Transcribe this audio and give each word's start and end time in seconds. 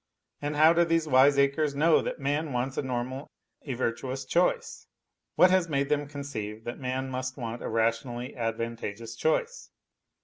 And 0.41 0.55
how 0.55 0.73
do 0.73 0.83
these 0.83 1.07
wiseacres 1.07 1.75
know 1.75 2.01
that 2.01 2.17
man 2.19 2.51
wants 2.53 2.75
a 2.75 2.81
normal, 2.81 3.29
a 3.61 3.75
virtuous 3.75 4.25
choice? 4.25 4.87
What 5.35 5.51
has 5.51 5.69
made 5.69 5.89
them 5.89 6.07
conceive 6.07 6.63
that 6.63 6.79
man 6.79 7.07
must 7.11 7.37
want 7.37 7.61
a 7.61 7.69
rationally 7.69 8.35
advantageous 8.35 9.15
choice 9.15 9.69